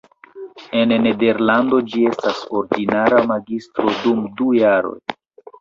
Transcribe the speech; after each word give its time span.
En 0.79 0.93
Nederlando 1.07 1.81
ĝi 1.91 2.01
estas 2.13 2.39
ordinara 2.63 3.21
magistro 3.33 3.95
dum 4.03 4.25
du 4.41 4.53
jaroj. 4.63 4.99